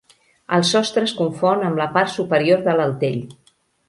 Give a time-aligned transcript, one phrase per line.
[0.55, 3.21] El sostre es confon amb la part superior de l'altell.